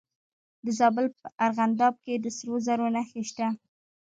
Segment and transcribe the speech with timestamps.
[0.65, 3.47] د زابل په ارغنداب کې د سرو زرو نښې شته.